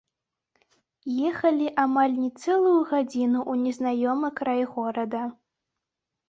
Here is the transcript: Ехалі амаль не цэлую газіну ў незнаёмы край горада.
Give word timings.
Ехалі 1.31 1.67
амаль 1.83 2.15
не 2.21 2.29
цэлую 2.43 2.79
газіну 2.93 3.39
ў 3.51 3.53
незнаёмы 3.67 4.33
край 4.41 4.61
горада. 4.73 5.23